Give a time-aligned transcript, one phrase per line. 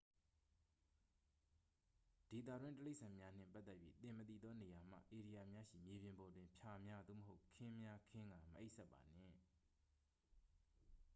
[2.31, 9.41] ဒေသတွင်းတိရစ္ဆာန်များနှင့်ပတ်သက်၍ သင်မသိသောနေရာမှ ဧရိယာများရှိ မြေပြင်ပေါ်တွင် ဖျာများ သို့မဟုတ် ခင်းများခင်းကာ မအိပ်စက်ပါနှင့်